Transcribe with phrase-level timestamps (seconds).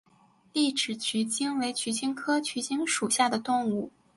[0.51, 3.91] 栗齿鼩鼱为鼩鼱科鼩鼱属的动物。